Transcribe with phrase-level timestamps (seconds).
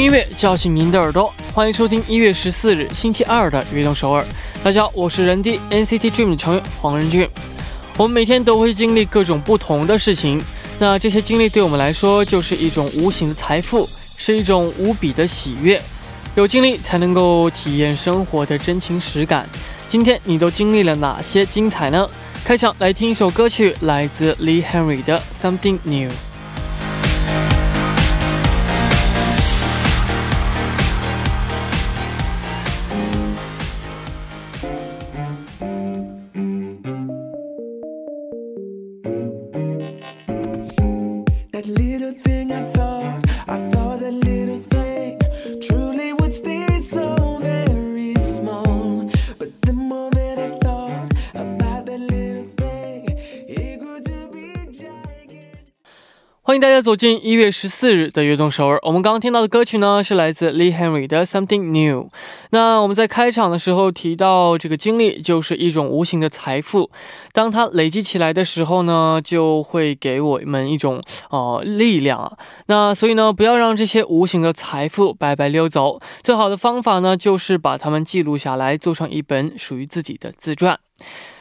[0.00, 4.24] 音乐叫醒您的耳朵，欢迎收听一月十四日星期二的悦动首尔。
[4.64, 7.28] 大家好，我是人弟 NCT Dream 的成员黄仁俊。
[7.98, 10.42] 我们每天都会经历各种不同的事情，
[10.78, 13.86] 那这些经历对我们来说就是一种无形的财富，
[14.16, 15.78] 是一种无比的喜悦。
[16.34, 19.46] 有经历才能够体验生活的真情实感。
[19.86, 22.08] 今天你都经历了哪些精彩呢？
[22.42, 26.10] 开场来听一首歌曲，来自 Lee Henry 的 Something New。
[56.60, 58.78] 大家走进一月十四日的悦动首尔。
[58.82, 62.10] 我们刚刚听到的歌曲呢，是来自 Lee Henry 的 Something New。
[62.50, 66.90] 那我们在开场的时候提到，这个经历就是一种无形的财富，
[67.32, 72.36] 当它累积起来的时候呢，就会给我们一种呃力量。
[72.66, 75.98] 那所以呢，不要让这些无形的财富白白溜走。
[76.22, 80.78] 最好的方法呢，就是把它们记录下来，做成一本属于自己的自传。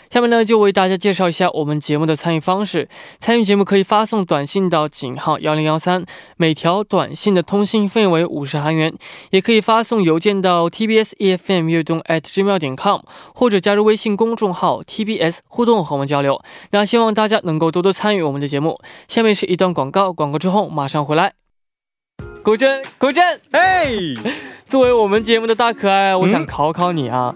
[0.09, 2.89] 下面呢，就为大家介绍一下我们节目的参与方式。
[3.19, 6.03] 参与节目可以发送短信到井号幺零幺三，
[6.35, 8.91] 每条短信的通信费为五十韩元；
[9.29, 13.01] 也可以发送邮件到 tbs efm 悦动 at gmail 点 com，
[13.35, 16.41] 或者加入微信公众号 tbs 互动和我们交流。
[16.71, 18.79] 那希望大家能够多多参与我们的节目。
[19.07, 21.33] 下面是一段广告，广告之后马上回来。
[22.41, 23.21] 古筝，古筝，
[23.51, 24.15] 嘿！
[24.65, 27.35] 作为我们节目的大可爱，我想考考你啊，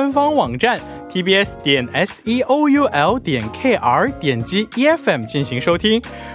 [0.01, 0.79] 官方网站
[1.13, 6.01] tbs 点 s e o u l 点 k r，点击 e f m 进行收听。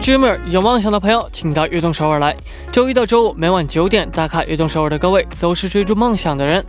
[0.00, 2.34] dreamer，有梦想的朋友，请到悦动首尔来。
[2.72, 6.64] 周一到周五每晚九点打卡悦动首尔的各位，都是追逐梦想的人。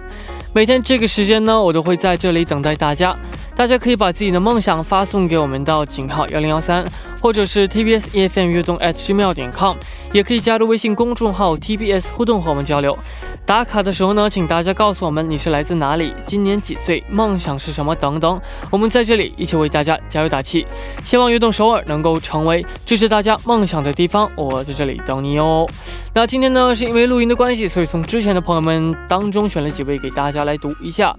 [0.53, 3.17] 每天这个时间呢，我都会在这里等待大家。
[3.55, 6.85] 大家可以把自己的梦想发送给我们到井号幺零幺三。
[7.21, 9.77] 或者是 TBS EFM 悦动 at gmail 点 com，
[10.11, 12.97] 也可以加入微信公众号 TBS 互动和我们交流。
[13.45, 18.39] 打卡的时候呢，请大家告诉我们你是来自哪里，今年几岁，梦想是什么等等。
[18.69, 20.65] 我们在这里一起为大家加油打气，
[21.03, 24.31] 希望悦动首尔能够成为支持大家梦想的地方。
[24.35, 25.67] 我在这里等你哦。
[26.13, 31.15] 那今天呢，是因为录音的关系，所以从之前的朋友们当中选了几位给大家来读一下。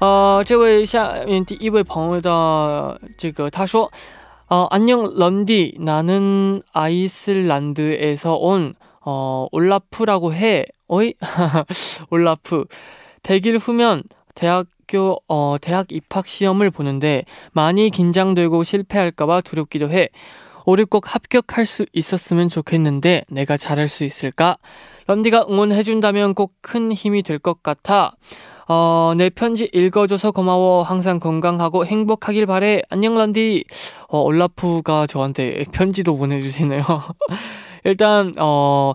[0.00, 3.90] 呃，这位下面第一位朋友的这个他说。
[4.50, 5.74] 어, 안녕 런디.
[5.78, 8.74] 나는 아이슬란드에서 온
[9.04, 10.64] 어, 올라프라고 해.
[10.88, 11.14] 어이?
[12.10, 12.64] 올라프.
[13.22, 14.04] 100일 후면
[14.34, 20.08] 대학교 어, 대학 입학 시험을 보는데 많이 긴장되고 실패할까 봐 두렵기도 해.
[20.64, 24.56] 올해 꼭 합격할 수 있었으면 좋겠는데 내가 잘할 수 있을까?
[25.06, 28.12] 런디가 응원해준다면 꼭 큰 힘이 될 것 같아
[28.67, 30.83] 어, 내 편지 읽어줘서 고마워.
[30.83, 32.81] 항상 건강하고 행복하길 바래.
[32.89, 33.65] 안녕, 런디.
[34.07, 36.83] 어, 올라프가 저한테 편지도 보내주시네요.
[37.83, 38.93] 일단, 어,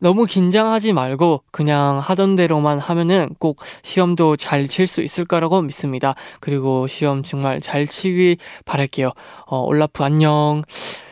[0.00, 6.16] 너무 긴장하지 말고 그냥 하던 대로만 하면은 꼭 시험도 잘 칠 수 있을 거라고 믿습니다.
[6.40, 9.12] 그리고 시험 정말 잘 치길 바랄게요.
[9.46, 10.64] 어, 올라프 안녕.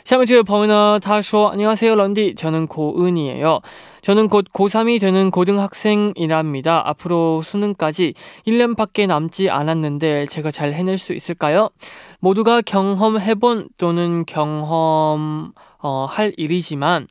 [0.05, 3.61] 下面这位朋友呢，他说：“안녕하세요，런디，저는고은이에요。”
[4.06, 6.88] 저는 곧 고3이 되는 고등학생이랍니다.
[6.88, 8.14] 앞으로 수능까지
[8.46, 11.72] 1년밖에 남지 않았는데 제가 잘 해낼 수 있을까요?
[12.20, 16.08] 모두가 경험해본 또는 경험할 어,
[16.38, 17.08] 일이지만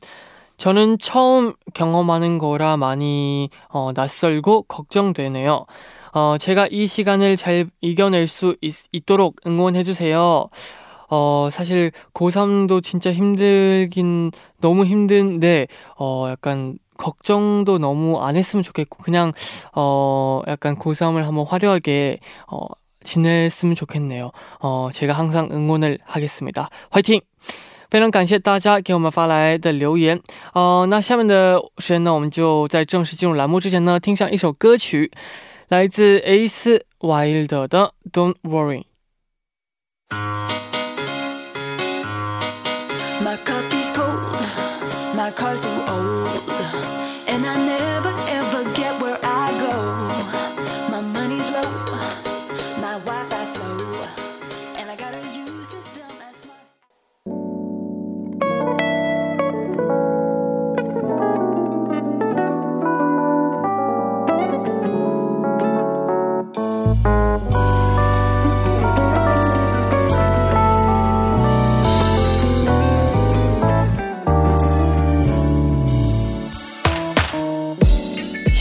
[0.55, 5.65] 저는 처음 경험하는 거라 많이 어, 낯설고 걱정되네요.
[6.13, 8.73] 어, 제가 이 시간을 잘 이겨낼 수 있,
[9.05, 10.47] 도록 응원해주세요.
[11.09, 14.31] 어, 사실 고3도 진짜 힘들긴
[14.61, 19.32] 너무 힘든데, 어, 약간 걱정도 너무 안 했으면 좋겠고, 그냥,
[19.74, 22.18] 어, 약간 고3을 한번 화려하게,
[22.48, 22.66] 어,
[23.02, 24.30] 지냈으면 좋겠네요.
[24.60, 26.68] 어, 제가 항상 응원을 하겠습니다.
[26.90, 27.20] 화이팅!
[27.90, 30.20] 非常感谢大家给我们发来的留言。
[30.52, 35.10] 哦，那下面的时间呢，我们就在正式进入栏目之前呢，听上一首歌曲，
[35.70, 38.84] 来自 Ace Wilder 的《Don't Worry》。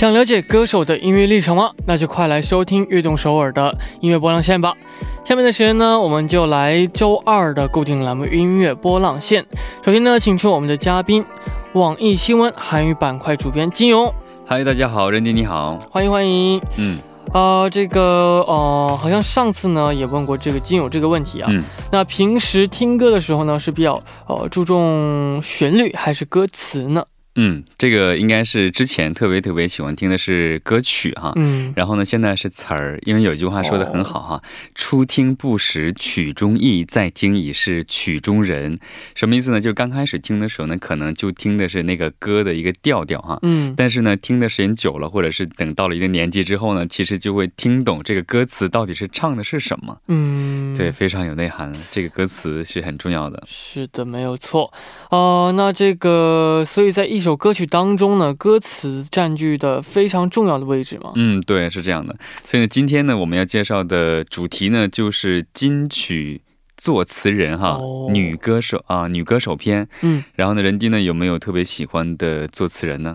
[0.05, 1.71] 想了解歌手的音乐历程吗？
[1.87, 4.77] 那就快来收听悦动首尔的音乐波浪线吧。
[5.25, 9.47] 下面的时间呢，我们就来周二的固定栏目音乐波浪线。
[9.83, 11.25] 首先呢，请出我们的嘉宾，
[11.73, 14.13] 网易新闻韩语板块主编金勇。
[14.45, 16.61] 嗨，大家好，任迪你好，欢迎欢迎。
[16.77, 16.99] 嗯，
[17.33, 21.49] 啊，这个呃，好像上次呢也问过这个金勇这个问题啊。
[21.51, 21.65] 嗯。
[21.91, 27.03] 那平时听歌的时候呢，是比较呃注重旋律还是歌词呢？
[27.37, 34.43] 嗯，这个应该是之前特别特别喜欢听的是歌曲哈，嗯，然后呢，现在是词儿，因为有一句话说的很好哈，
[34.77, 38.79] 初听不识曲中意，再听已是曲中人，
[39.17, 39.61] 什么意思呢？
[39.61, 54.73] 就是刚开始听的时候呢，可能就听的是那个歌的一个调调哈，嗯，但是呢，听的时间久了，或者是等到了一定年纪之后呢，其实就会听懂这个歌词到底是唱的是什么，嗯，对，非常有内涵，这个歌词是很重要的，是的，没有错，
[55.11, 57.24] 哦，那这个，所以在一。
[57.25, 61.11] 首歌曲当中呢，歌词占据的非常重要的位置嘛？
[61.17, 62.15] 嗯，对，是这样的。
[62.45, 66.43] 所以呢，今天呢，我们要介绍的主题呢，就是金曲
[66.77, 67.81] 作词人哈，
[68.13, 69.89] 女歌手啊，女歌手篇。
[70.03, 73.15] 嗯，然后呢，人丁呢，有没有特别喜欢的作词人呢？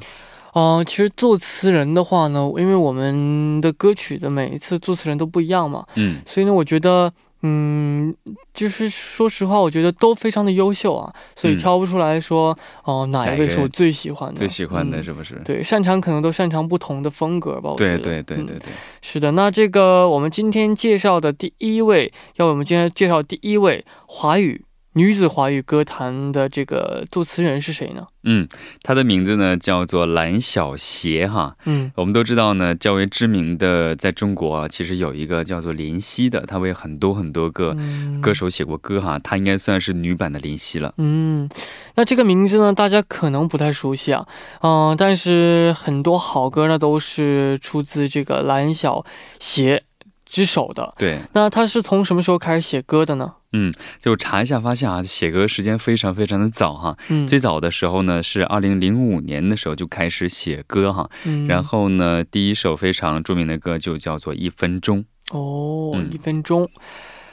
[0.53, 7.13] 哦，其实作词人的话呢，因为我们的歌曲的每一次作词人都不一样嘛，嗯，所以呢，我觉得。
[7.41, 8.13] 嗯，
[8.53, 14.37] 就是说实话，我觉得都非常的优秀啊，所以挑不出来说，哦，哪一位是我最喜欢的？
[14.37, 15.41] 最喜欢的是不是？
[15.45, 17.73] 对，擅长可能都擅长不同的风格吧。
[17.77, 18.71] 对对对对对，
[19.01, 19.31] 是的。
[19.31, 24.65] 那这个我们今天介绍的第一位，要我们今天介绍第一位华语。
[24.93, 28.07] 女子华语歌坛的这个作词人是谁呢？
[28.23, 28.47] 嗯，
[28.81, 31.55] 她的名字呢叫做蓝小邪哈。
[31.65, 37.77] 嗯，我们都知道呢，较为知名的在中国啊，其实有一个叫做林夕的，她为很多很多个
[38.21, 40.93] 歌手写过歌哈，她应该算是女版的林夕了。
[40.97, 41.47] 嗯，
[41.95, 44.27] 那这个名字呢，大家可能不太熟悉啊，
[44.61, 49.05] 嗯，但是很多好歌呢都是出自这个蓝小
[49.39, 49.83] 邪
[50.29, 50.93] 之首的。
[50.97, 53.33] 对，那他是从什么时候开始写歌的呢？
[53.51, 56.95] 嗯，就查一下发现啊，写歌时间非常非常的早哈。
[57.09, 61.09] 嗯，最早的时候呢是二零零五年的时候就开始写歌哈。
[61.25, 65.03] 嗯，然后呢，第一首非常著名的歌就叫做《一分钟》。
[65.31, 66.69] 哦，一分钟。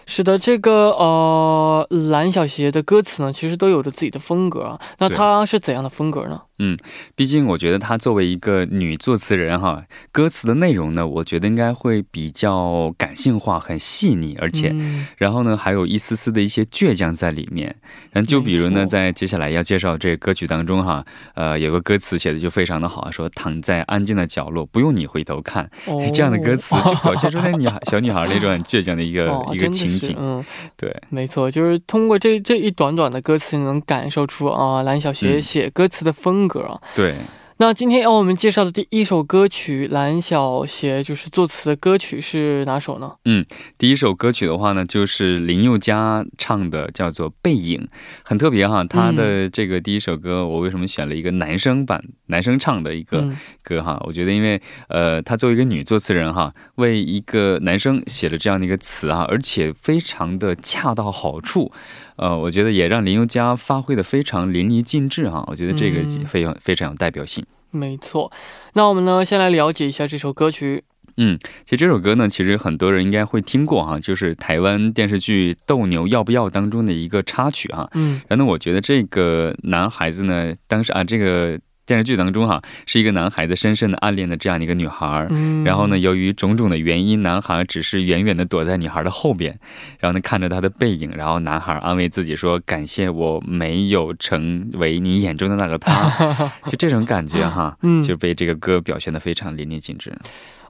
[0.09, 4.81] 是的，这个呃，蓝小邪的歌词呢，其实都有着自己的风格啊。
[4.99, 6.41] 那他是怎样的风格呢？
[6.59, 6.77] 嗯，
[7.15, 14.75] 毕竟我觉得她作为一个女作词人哈，歌词的内容呢，我觉得应该会比较感性化，很细腻，而且，
[15.19, 17.77] 然后呢，还有一丝丝的一些倔强在里面。
[18.11, 25.69] 然后，就比如呢，在接下来要介绍这个歌曲当中哈，呃，有个歌词写的就非常的好，说躺在安静的角落，不用你回头看，
[26.15, 30.17] 这样的歌词就表现出那女孩 小女孩那种很倔强的一个一个情景。
[30.19, 30.43] 嗯，
[30.75, 36.46] 对，没错，就是通过这这一短短的歌词，能感受出啊，蓝小学写歌词的风。
[36.47, 37.17] 歌对。
[37.59, 43.15] 那今天要我们介绍的第一首歌曲，蓝小邪就是作词的歌曲是哪首呢？
[43.25, 43.47] 嗯，
[43.79, 47.81] 第一首歌曲的话呢，就是林宥嘉唱的，叫做《背影》，
[48.23, 48.85] 很特别哈。
[48.85, 53.99] 他的这个第一首歌，我为什么选了一个男生版、男生唱的一个歌哈？
[54.07, 54.61] 我觉得，因为
[54.91, 61.73] 呃，他作为一个女作词人哈，为一个男生写了这样的一个词哈，而且非常的恰到好处。
[62.17, 65.45] 呃，我觉得也让林宥嘉发挥的非常淋漓尽致哈。
[65.47, 67.45] 我觉得这个非常非常有代表性。
[67.71, 68.33] 没错。
[68.75, 70.85] 那我们呢，先来了解一下这首歌曲。
[71.17, 77.89] 嗯，其实这首歌呢，其实很多人应该会听过哈，就是台湾电视剧《斗牛要不要》当中的一个插曲哈。
[77.95, 81.59] 嗯，然后我觉得这个男孩子呢，当时啊，这个。
[81.87, 89.59] 电视剧当中哈，是一个男孩子深深的暗恋的这样的一个女孩，嗯，然后呢，由于种种的原因，男孩只是远远的躲在女孩的后边，
[90.01, 100.13] 然后呢，看着她的背影，然后男孩安慰自己说：“感谢我没有成为你眼中的那个他。”就这种感觉哈， 嗯，就被这个歌表现的非常淋漓尽致。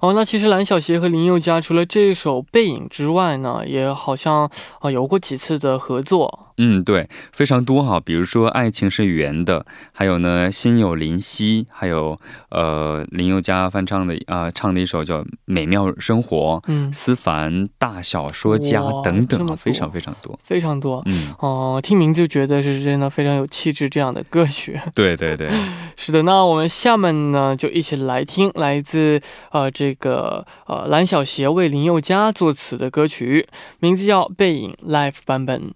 [0.00, 4.50] 哦，那其实蓝小邪和林宥嘉除了这首《背影》之外呢，也好像
[4.80, 6.42] 啊有过几次的合作。
[6.58, 9.60] 嗯，对，非常多哈，比如说《爱情是圆的》，
[9.92, 21.02] 还有呢《心有灵犀》，还有呃林宥嘉翻唱的啊唱的一首叫《美妙生活》，嗯，思凡大小说家等等啊，非常非常多，非常多。
[21.04, 24.80] 嗯，哦，听名字就觉得是真的非常有气质这样的歌曲。
[24.94, 25.50] 对对对，
[25.94, 26.22] 是的。
[26.22, 33.46] 那我们下面呢就一起来听来自呃这个呃蓝小邪为林宥嘉作词的歌曲，
[33.80, 35.72] 名字叫《背影》Live 版本。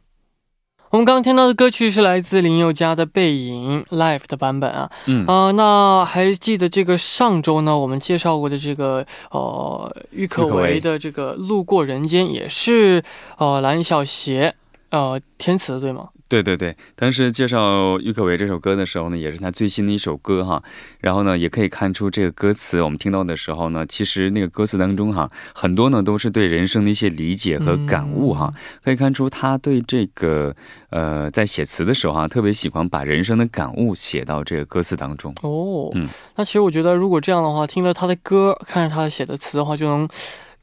[0.91, 13.05] 我们刚刚听到的歌曲是来自林宥嘉的《背影》Live 的版本啊，嗯啊，那还记得这个上周呢，我们介绍过的这个呃郁可唯的这个《路过人间》也是
[13.39, 14.57] 呃蓝小邪
[14.91, 16.09] 呃填词的对吗？
[16.31, 20.63] 对对对，当时介绍郁可唯这首歌的时候呢，也是他最新的一首歌哈。
[21.01, 28.55] 然后呢，也可以看出这个歌词，我们听到的时候呢，其实那个歌词当中哈，很多呢都是对人生的一些理解和感悟哈。
[28.85, 30.55] 可以看出他对这个
[30.91, 35.35] 呃，在写词的时候哈，特别喜欢把人生的感悟写到这个歌词当中。
[35.43, 40.09] 哦，嗯，那其实我觉得，如果这样的话，听了他的歌，看着他写的词的话，就能。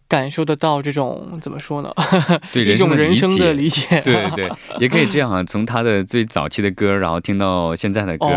[0.07, 1.93] 感受得到这种怎么说呢？
[2.53, 4.49] 对 一种人生的理解，对对，
[4.79, 5.43] 也可以这样啊。
[5.43, 8.27] 从他的最早期的歌，然后听到现在的歌，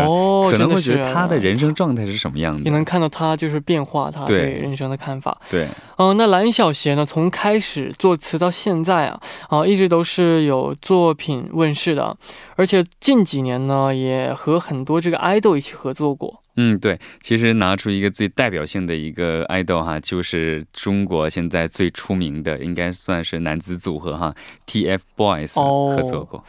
[0.51, 5.37] 可能会觉得他的人生状态是什么样的，也能看到他就是变化，他对人生的看法。
[5.49, 7.05] 对，嗯，那蓝小邪呢？
[7.05, 12.15] 从开始作词到现在啊，啊，一直都是有作品问世的，
[12.55, 16.41] 而且近几年呢，也和很多这个爱豆一起合作过。
[16.63, 24.35] 嗯，对，其实拿出一个最代表性的一个 idol 哈，就是中国现在最出名的，应该算是男子组合哈
[24.67, 26.43] ，TFBOYS 合作过。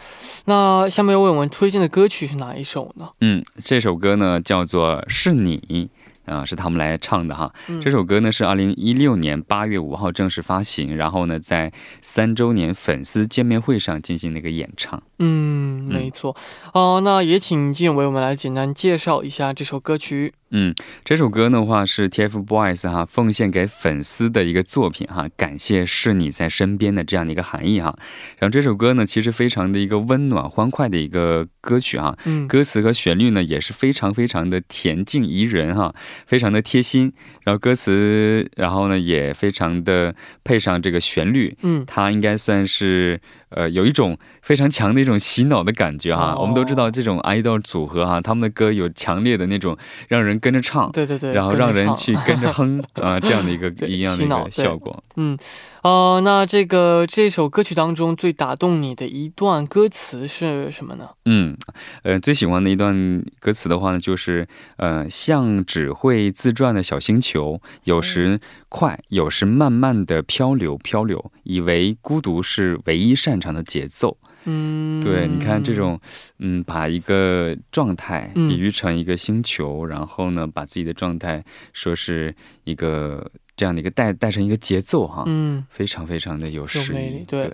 [0.44, 3.08] 那下面为我们推荐的歌曲是哪一首呢？
[3.20, 5.90] 嗯，这首歌呢叫做是你。
[6.24, 7.52] 啊，是他们来唱的哈。
[7.82, 15.02] 这首歌呢是二零一六年八月五号正式发行，然后呢在三周年粉丝见面会上进行了一个演唱。
[15.18, 16.36] 嗯，没错。
[16.72, 20.34] 哦，那也请金勇为我们来简单介绍一下这首歌曲。
[20.52, 27.96] 嗯，这首歌的话是 TFBOYS 哈奉献给粉丝的一个作品哈，感谢是你在身边的这样的一个含义哈。
[28.38, 35.94] 然后这首歌呢，其实非常的一个温暖欢快的一个歌曲哈，嗯，歌词和旋律呢也是非常非常的恬静宜人哈，
[36.26, 37.12] 非常的贴心。
[37.44, 43.20] 然后歌词，然后呢也非常的配上这个旋律，嗯，它应该算是。
[43.54, 46.36] 呃，有一种非常强的一种洗脑的感觉哈。
[46.38, 49.76] 我们都知道这种 idol 组合哈，他们的歌有强烈的那种
[50.08, 55.02] 让人跟着唱，对对对，然后让人去跟着哼啊，这样的一个 一样的一个效果。
[55.16, 55.36] 嗯，
[55.82, 61.10] 哦，那这个这首歌曲当中最打动你的一段歌词是什么呢？
[61.24, 61.56] 嗯，
[62.04, 64.46] 呃，最喜欢的一段歌词的话呢，就是
[64.76, 74.16] 呃，像只会自转的小星球，有时快，有时慢慢的漂流漂流，以为孤独是唯一擅长的节奏。
[74.44, 76.00] 嗯，对，你看这种，
[76.38, 83.32] 嗯，把一个状态比喻成一个星球，然后呢，把自己的状态说是一个。
[83.62, 87.48] 这样的一个带带成一个节奏哈，嗯，非常非常的有诗意，对。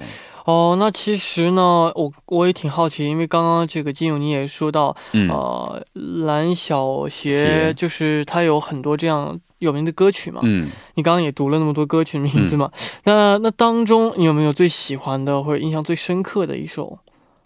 [0.47, 5.85] 哦，那其实呢，我我也挺好奇，因为刚刚这个金勇你也说到，呃，
[6.25, 12.71] 蓝小邪就是他有很多这样有名的歌曲嘛，嗯，你刚刚也读了那么多歌曲的名字嘛，
[13.05, 16.99] 那那当中你有没有最喜欢的或者印象最深刻的一首？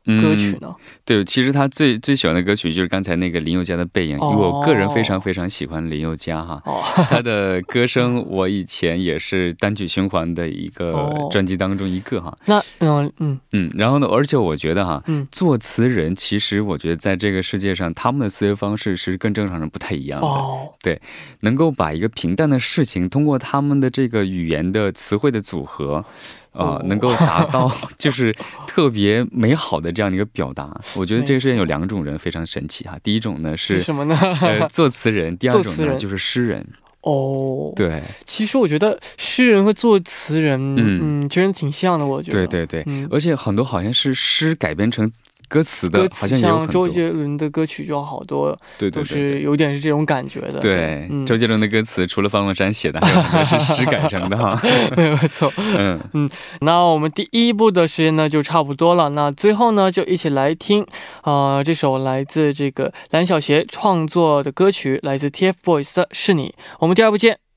[0.04, 0.74] 歌曲呢？
[1.04, 6.60] 对，其实他最最喜欢的歌曲就是刚才那个林宥嘉的《背影》，因为我个人非常非常喜欢林宥嘉哈，
[7.08, 12.36] 他的歌声我以前也是单曲循环的一个专辑当中一个哈。
[12.46, 20.26] 那嗯嗯嗯，然后呢，而且我觉得哈，作词人其实我觉得在这个世界上，他们的思维方式是跟正常人不太一样的。
[20.26, 21.00] 哦，对，
[21.40, 26.04] 能够把一个平淡的事情通过他们的这个语言的词汇的组合。
[26.52, 28.34] 啊，能够达到 就是
[28.66, 32.98] 特别美好的这样的一个表达，我觉得这个世界有两种人非常神奇哈。
[33.02, 34.16] 第一种呢是什么呢？
[34.42, 35.36] 呃， 作词人。
[35.38, 36.66] 第二种呢就是诗人。
[37.00, 38.00] 哦，对。
[38.24, 42.06] 其实我觉得诗人和作词人，嗯，其实挺像的。
[42.06, 42.46] 我觉得。
[42.46, 45.10] 对对对，而且很多好像是诗改编成。
[45.52, 50.60] 歌词的，好像像周杰伦的歌曲就好多，对，都是有点是这种感觉的。
[50.60, 54.58] 对，周杰伦的歌词除了方文山写的，还有很多是诗改成的哈。
[54.96, 56.30] 没有错，嗯嗯。
[56.62, 60.86] 那我们第一部的时间呢就差不多了，那最后呢就一起来听
[61.20, 66.54] 啊这首来自这个蓝小邪创作的歌曲，来自 TFBOYS 的是你。
[66.78, 67.51] 我们第二部见。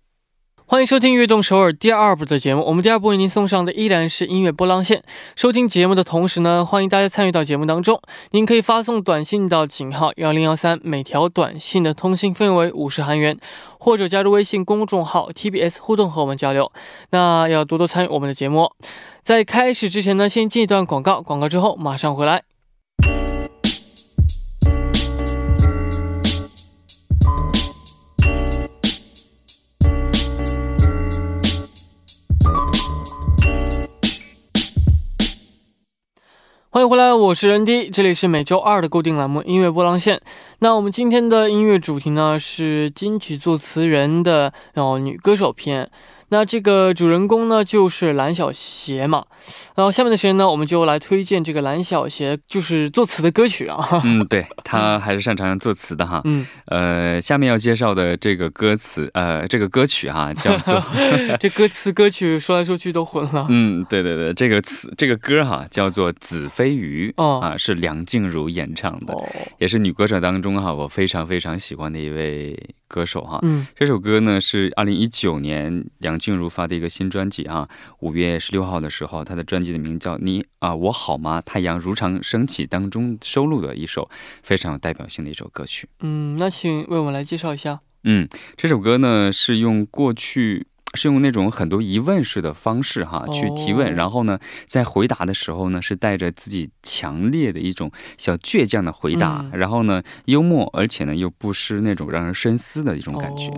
[0.68, 2.64] 欢迎收听《悦动首尔》第二部的节目。
[2.64, 5.04] 我们第二部为您送上的依然是音乐波浪线。
[5.36, 8.02] 收听节目的同时呢，欢迎大家参与到节目当中。
[8.32, 13.38] 您可以发送短信到井号幺零幺三，每条短信的通信费为五十韩元，
[13.78, 16.72] 或者加入微信公众号 TBS 互动和我们交流。
[17.12, 18.72] 那要多多参与我们的节目。
[19.22, 22.42] 在开始之前呢，先进一段广告，广告之后马上回来。
[36.76, 40.20] 欢迎回来，我是任迪，这里是每周二的固定栏目音乐波浪线。
[40.60, 45.90] 那我们今天的音乐主题呢是金曲作词人的哦女歌手篇。
[46.36, 49.24] 那这个主人公呢，就是蓝小邪嘛。
[49.74, 53.78] 然后下面的时间呢，我们就来推荐这个蓝小邪就是作词的歌曲啊。
[54.04, 56.20] 嗯，对他还是擅长作词的哈。
[56.26, 60.84] 嗯，呃，下面要介绍的这个歌词，呃，这个歌曲哈，叫做
[61.40, 63.48] 这歌词歌曲说来说去都混了。
[63.50, 69.16] 嗯，对对对，这个词这个歌哈叫做《子非鱼》哦啊，是梁静茹演唱的，
[69.58, 72.60] 也是女歌手当中哈我非常非常喜欢的一位。
[72.88, 77.68] 歌手哈，嗯，这首歌呢是二零一九年梁静茹发的一个新专辑哈，
[78.00, 81.42] 五月十六号的时候，她的专辑的名叫《你啊我好吗？
[81.42, 84.10] 太阳如常升起》当中收录的一首
[84.44, 85.90] 非常有代表性的一首歌曲。
[86.02, 87.80] 嗯，那请为我们来介绍一下。
[88.04, 90.68] 嗯，这首歌呢是用过去。
[90.96, 103.52] 是用那种很多疑问式的方式哈去提问，然后呢，在回答的时候呢，是带着自己强烈的一种小倔强的回答，然后呢，幽默，而且呢，又不失那种让人深思的一种感觉。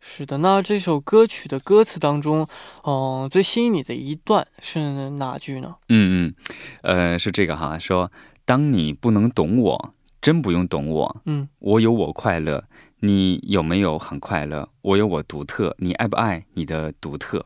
[0.00, 2.46] 是的，那这首歌曲的歌词当中，
[2.84, 5.76] 嗯，最吸引你的一段是哪句呢？
[5.88, 6.34] 嗯嗯，
[6.82, 8.10] 呃，是这个哈，说
[8.44, 12.64] 当你不能懂我，真不用懂我，嗯，我有我快乐。
[13.06, 14.66] 你有没有很快乐？
[14.80, 17.44] 我有我独特，你爱不爱你的独特？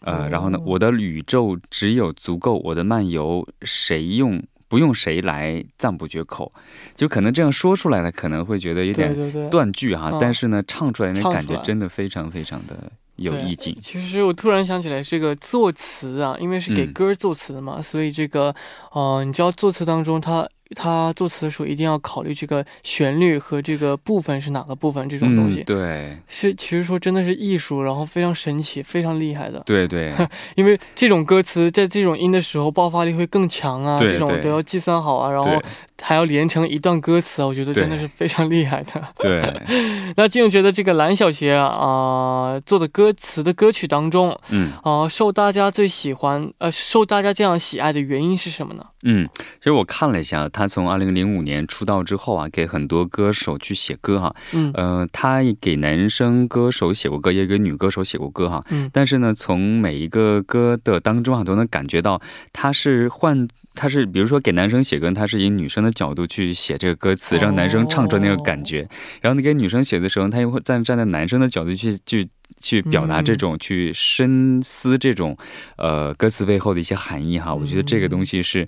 [0.00, 0.58] 呃，然后呢？
[0.66, 6.52] 我的宇宙只有足够我的漫游，谁用不用谁来赞不绝口？
[6.94, 10.18] 就可能这样说出来的，可能会觉得有点断句哈。
[10.20, 13.74] 但是呢，唱出来那感觉真的非常非常的有意境。
[13.80, 18.54] 其实我突然想起来，这个作词啊，因为是给歌作词的嘛，所以这个，
[18.92, 20.46] 呃，你知道作词当中它。
[20.74, 29.62] 他作词的时候一定要考虑这个旋律和这个部分是哪个部分，这种东西，对，是其实说真的是艺术，然后非常神奇，非常厉害的。
[29.64, 30.12] 对对，
[30.56, 35.62] 因为这种歌词在这种音的时候爆发力会更强啊，这种都要计算好啊，然后
[36.06, 39.02] 还要连成一段歌词，我觉得真的是非常厉害的。
[39.18, 39.42] 对，
[40.18, 48.84] 那金勇觉得这个蓝小邪啊做的歌词的歌曲当中，嗯啊受大家最喜欢呃受大家这样喜爱的原因是什么呢？
[49.06, 54.34] 嗯，其实我看了一下，他从二零零五年出道之后啊，给很多歌手去写歌哈。
[54.52, 58.62] 嗯，呃，他给男生歌手写过歌，也给女歌手写过歌哈。
[58.70, 62.20] 嗯，但是呢，从每一个歌的当中啊，都能感觉到
[62.52, 68.86] 他是换，他是比如说给男生写歌，他是以女生的角度去写这个歌词，让男生唱出那个感觉。
[69.22, 72.28] 然后你给女生写的时候，他又会站站在男生的角度去去。
[72.60, 75.36] 去表达这种，去深思这种，
[75.76, 77.52] 呃，歌词背后的一些含义哈。
[77.52, 78.66] 我觉得这个东西是，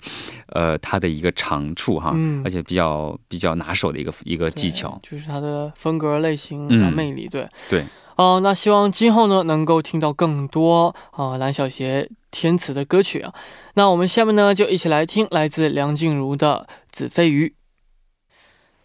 [0.49, 7.27] 呃，他的一个长处哈，而且比较比较拿手的一个一个技巧，就是他的风格类型和魅力。
[7.27, 7.85] 对对，
[8.17, 13.33] 哦，那希望今后呢能够听到更多啊蓝小邪填词的歌曲啊。
[13.73, 17.47] 那我们下面呢就一起来听来自梁静茹的《子非鱼》。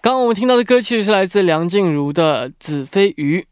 [0.03, 3.47] 刚刚我们听到的歌曲是来自梁静茹的《子非鱼》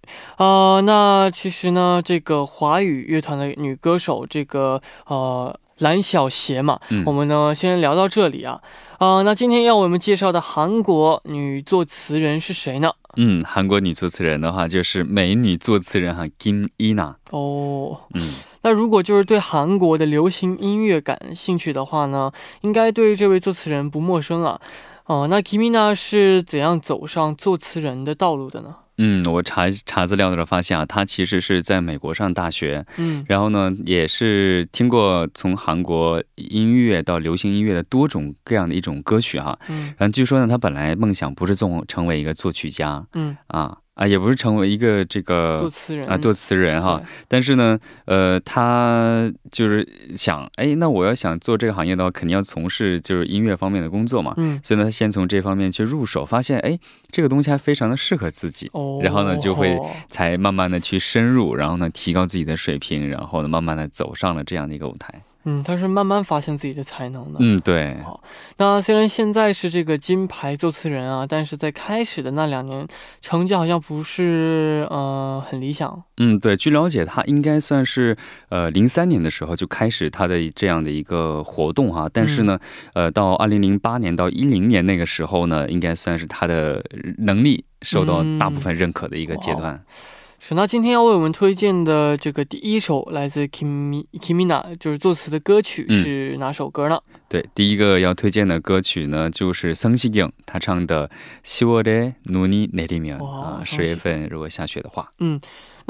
[0.44, 8.60] 啊，那其实呢，这个华语乐团的女歌手这个呃蓝小邪嘛，我们呢先聊到这里啊。
[8.98, 12.90] 啊，那今天要为我们介绍的韩国女作词人是谁呢？
[13.16, 17.16] 嗯，韩国女作词人的话就是美女作词人哈金伊娜。
[17.30, 24.60] 哦，嗯，那如果就是对韩国的流行音乐感兴趣的话呢，应该对这位作词人不陌生啊。
[25.06, 28.76] 哦，那 Kimina 是怎样走上作词人的道路的呢？
[29.02, 43.78] 嗯，我查查资料的时候发现啊，他其实是在美国上大学，嗯，然后呢，也是听过从韩国音乐到流行音乐的多种各样的一种歌曲哈，嗯，然后据说呢，他本来梦想不是做成为一个作曲家，嗯啊。
[44.00, 47.02] 啊，也不是成为一个这个作词人啊，作词人哈。
[47.28, 49.86] 但是呢，呃，他就是
[50.16, 54.32] 想，哎，那我要想做这个行业的话，肯定要从事就是音乐方面的工作嘛。
[54.38, 56.78] 嗯，所以呢，他先从这方面去入手，发现哎，
[57.10, 58.70] 这个东西还非常的适合自己。
[58.72, 59.70] 哦，然后呢，就会
[60.08, 65.22] 才慢慢的去深入，然后呢，提高自己的水平，然后呢，慢慢的走上了这样的一个舞台。
[65.44, 67.38] 嗯，他是慢慢发现自己的才能的。
[67.40, 67.96] 嗯，对。
[68.04, 68.22] 好，
[68.58, 72.86] 那虽然现在是这个金牌作词人啊，但是在开始的那两年，
[73.22, 76.02] 成绩好像不是呃很理想。
[76.18, 76.56] 嗯，对。
[76.56, 78.16] 据了解，他应该算是
[78.50, 82.58] 呃零三年的时候就开始他的这样的一个活动哈，但是呢，
[82.92, 86.84] 呃，到二零零八年到一零年那个时候呢，应该算是他的
[87.18, 89.82] 能力受到大部分认可的一个阶段。
[90.42, 96.98] 是，那今天要为我们推荐的这个第一首来自 Kimi Kimina 就是作词的歌曲是哪首歌呢？
[97.28, 101.06] 对，第一个要推荐的歌曲呢，就是曾希颖他唱的
[101.44, 105.38] 《希沃的努尼内里面》啊，十月份如果下雪的话，嗯。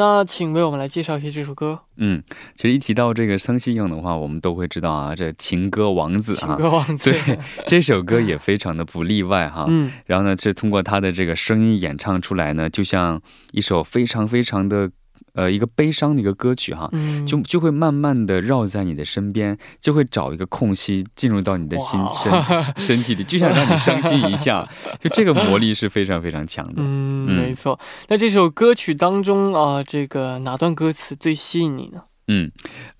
[0.00, 1.78] 那请为我们来介绍一下这首歌。
[1.98, 2.22] 嗯，
[2.56, 7.12] 其实一提到这个桑希颖的话，我们都会知道啊，这情歌王子啊，情歌王子。
[7.12, 9.66] 对，这首歌也非常的不例外哈。
[9.68, 9.92] 嗯。
[10.06, 13.20] 然后呢，这通过他的这个声音演唱出来呢，就像
[13.52, 14.90] 一首非常非常的。
[15.33, 16.89] 呃，一个悲伤的一个歌曲哈，
[17.27, 22.31] 就就会慢慢的绕在你的身边，就会找一个空隙进入到你的心身
[22.77, 24.65] 身体里，就想让你伤心一下，
[24.97, 26.75] 就这个魔力是非常非常强的。
[26.77, 27.77] 嗯，没错。
[28.07, 32.03] 那这首歌曲当中啊，这个哪段歌词最吸引你呢？
[32.27, 32.49] 嗯，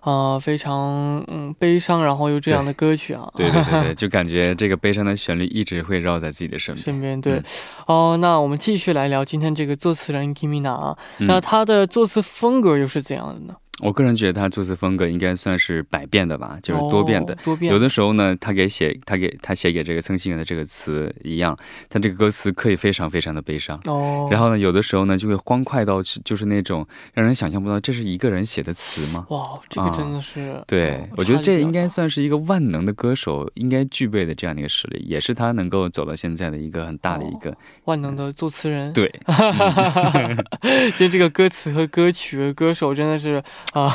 [0.02, 6.86] 啊，非常嗯悲伤，然后有这样的歌曲啊，对对对， 就感觉这个悲伤的旋律一直会绕在自己的身边。
[6.86, 7.42] 身边对，
[7.88, 13.56] 哦、那我们继续来聊今天这个作词人 Kimina 啊、那他的作词风格又是怎样的呢？
[13.80, 17.34] 我个人觉得他作词风格应该算是百变的吧，就是多变的。
[17.44, 17.72] 多变。
[17.72, 21.58] 有的时候呢，他给写他给他写给这个曾心妍的这个词一样，
[21.90, 23.80] 他这个歌词可以非常非常的悲伤。
[23.86, 24.28] 哦。
[24.30, 29.26] 然后呢，有的时候呢，就会欢快到就是那种让人想象不到这是一个人写的词吗？
[29.30, 30.62] 哇，这个真的是。
[30.68, 37.56] 对，我觉得这应该算是一个万能的歌手应该具备的这样的一个实力，也是他能够走到现在的一个很大的一个
[37.86, 38.94] 万能的作词人。
[38.94, 39.12] 对。
[40.92, 43.42] 其实这个歌词和歌曲和、歌手真的是
[43.74, 43.94] 啊。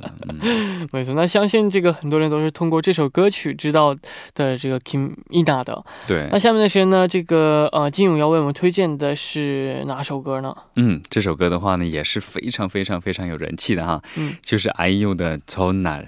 [0.92, 3.94] 没错，那相信这个很多人都是通过这首歌曲知道
[4.34, 5.84] 的这个 Kim Ina 的。
[6.06, 10.54] 对，那下面的时间呢，这个呃金勇要为我们推荐的是哪首歌呢？
[10.76, 14.02] 嗯，这首歌的话呢，也是非常非常非常有人气的哈。
[14.16, 15.98] 嗯，就是 IU 的《从哪》。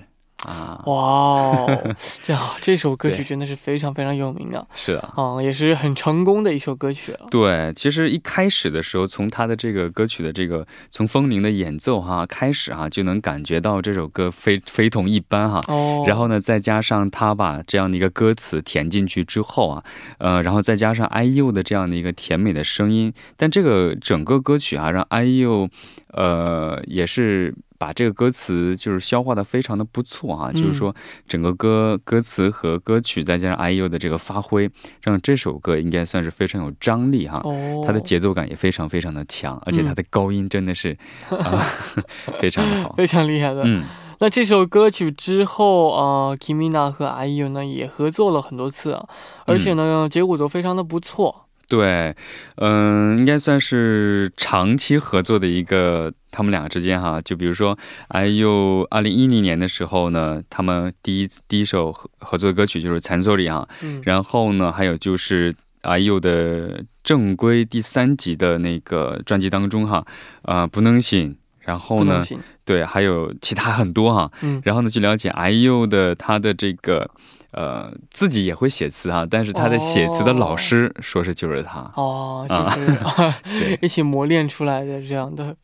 [0.45, 7.27] 啊哇哦，这样这首歌曲真的是非常非常有名的，是啊，嗯也是很成功的一首歌曲了。
[7.31, 15.61] 对，其实一开始的时候，从他的这个歌曲的这个从风铃的演奏哈开始哈，就能感觉到这首歌非非同一般哈。
[15.69, 16.05] 哦。
[16.07, 19.85] 然后呢，再加上他把这样的一个歌词填进去之后啊，
[20.19, 25.69] 呃，然后再加上 IU 的这样的一个甜美的声音，但这个整个歌曲啊，让 IU
[26.17, 27.55] 呃也是。
[27.79, 30.97] 把这个歌词就是消化的非常的不错啊，就是说
[31.29, 34.71] 整个歌歌词和歌曲再加上 IU 的这个发挥，
[35.03, 37.39] 让这首歌应该算是非常有张力哈。
[37.45, 37.85] 哦。
[37.87, 40.97] 它的节奏感也非常非常的强，而且它的高音真的是
[41.29, 41.63] 啊
[42.41, 43.65] 非常的好， 非常厉害的。
[43.67, 43.85] 嗯。
[44.21, 49.07] 那这首歌曲之后啊，Kimina 和 IU 呢也合作了很多次啊，
[49.45, 51.46] 而且呢结果都非常的不错。
[51.69, 52.15] 对，
[52.57, 57.77] 嗯，应该算是长期合作的一个，他们两个之间哈，就比如说
[58.11, 65.53] ，IU 二零一零年的时候呢，他们第一第一首合合作的歌曲就是《残作里》哈，嗯，然后呢，还有就是
[65.83, 70.07] IU 的正规第三集的那个专辑当中哈，
[70.43, 72.23] 啊，不能醒，然后呢，
[72.65, 77.11] 对，还有其他很多哈，嗯，然后呢，去了解 IU 的他的这个。
[77.57, 82.87] 呃，自己也会写词哈，但是他的写词的老师说是就是他哦，就是
[83.59, 85.57] 对一起磨练出来的这样的。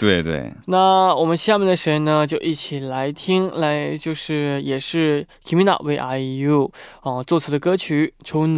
[0.00, 0.52] 对对。
[0.66, 6.70] 那我们下面的时间呢，就一起来听，来就是也是 Kimina 为 IU
[7.02, 8.54] 哦作词的歌曲《좋은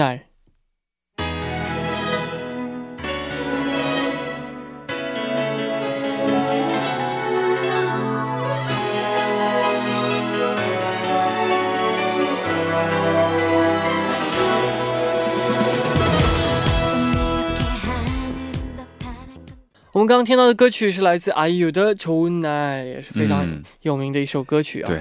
[19.98, 23.44] 我们刚刚听到的歌曲是来自阿尤的《tonight》，也是非常
[23.82, 24.86] 有名的一首歌曲啊。
[24.86, 24.98] 对，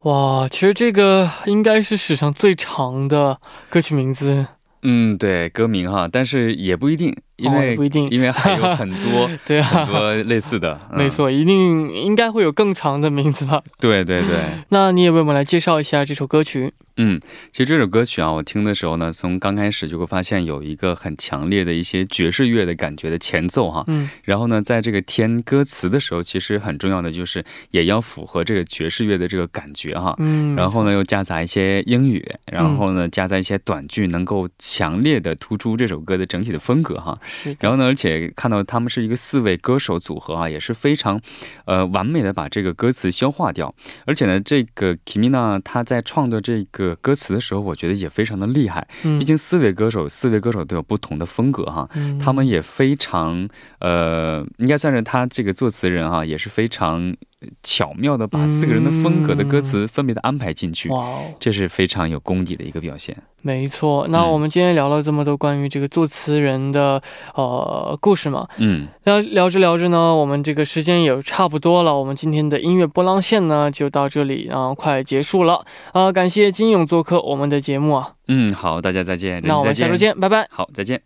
[0.01, 4.47] 哇，其实这个应该是史上最长的歌曲名字。
[4.83, 7.13] 嗯，对，歌名哈，但是也不一定。
[7.40, 13.62] 因为不一定，因为还有很多 对啊，很多类似的， 没错，一定应该会有更长的名字吧？
[13.80, 16.72] 对对对， 那你也为我们来介绍一下这首歌曲。
[17.02, 17.18] 嗯，
[17.50, 32.22] 其实这首歌曲啊，我听的时候呢，从刚开始就会发现有一个很强烈的一些爵士乐的感觉的前奏哈，嗯，然后呢，在这个填歌词的时候，其实很重要的就是也要符合这个爵士乐的这个感觉哈，嗯，然后呢又夹杂一些英语，
[32.52, 37.18] 然后呢夹杂一些短句，能够强烈的突出这首歌的整体的风格哈。
[37.60, 41.20] 然后呢，而且看到他们是一个四位歌手组合啊，也是非常，
[41.64, 43.74] 呃，完美的把这个歌词消化掉。
[44.06, 48.86] 而且呢，这个 Kimina 他在创作这个歌词的时候，我觉得也非常的厉害。
[49.02, 51.88] 嗯，毕竟四位歌手，四位歌手都有不同的风格哈。
[51.94, 53.48] 嗯，他们也非常，
[53.80, 57.16] 呃，应该算是他这个作词人啊，也是非常。
[57.62, 63.16] 巧妙的把四个人的风格的歌词分别的安排进去，哇，这是非常有功底的一个表现。
[63.42, 67.02] 没错，那我们今天聊了这么多关于这个作词人的
[67.34, 75.64] 呃故事嘛，嗯，聊聊着聊着呢，我们这个时间也差不多了，我们今天的音乐波浪线呢就到这里，然后快结束了。
[75.92, 76.12] 啊！
[76.12, 81.00] 感谢金勇做客我们的节目啊，嗯，好，大家再见，那我们下周见，拜拜，好，再见。